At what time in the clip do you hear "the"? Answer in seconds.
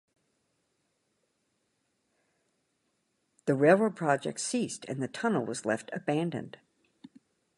3.45-3.53, 4.99-5.07